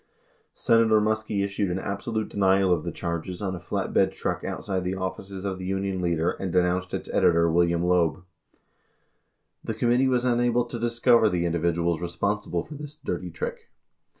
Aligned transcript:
95 0.55 0.55
Senator 0.59 0.99
Muskie 0.99 1.43
issued 1.45 1.69
an 1.69 1.77
absolute 1.77 2.27
denial 2.27 2.73
of 2.73 2.83
the 2.83 2.91
charges 2.91 3.39
on 3.39 3.53
a 3.55 3.59
flatbed 3.59 4.11
truck 4.11 4.43
outside 4.43 4.83
the 4.83 4.95
offices 4.95 5.45
of 5.45 5.59
the 5.59 5.65
Union 5.65 6.01
Leader 6.01 6.31
and 6.31 6.51
denounced 6.51 6.91
its 6.95 7.07
editor, 7.09 7.51
William 7.51 7.85
Loeb. 7.85 8.23
The 9.63 9.75
committee 9.75 10.07
was 10.07 10.25
unable 10.25 10.65
to 10.65 10.79
discover 10.79 11.29
the 11.29 11.45
individuals 11.45 12.01
responsible 12.01 12.63
for 12.63 12.73
this 12.73 12.95
"dirty 12.95 13.29
trick." 13.29 13.69